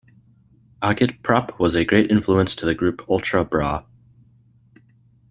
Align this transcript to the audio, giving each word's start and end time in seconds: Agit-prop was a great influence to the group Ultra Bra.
Agit-prop 0.81 1.59
was 1.59 1.75
a 1.75 1.85
great 1.85 2.09
influence 2.09 2.55
to 2.55 2.65
the 2.65 2.73
group 2.73 3.07
Ultra 3.07 3.45
Bra. 3.45 3.83